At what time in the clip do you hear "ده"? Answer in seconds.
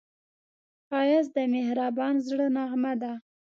3.01-3.13